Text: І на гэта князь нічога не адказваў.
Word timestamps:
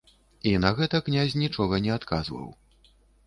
І 0.51 0.53
на 0.63 0.71
гэта 0.79 1.01
князь 1.09 1.35
нічога 1.43 1.81
не 1.87 1.91
адказваў. 1.99 2.49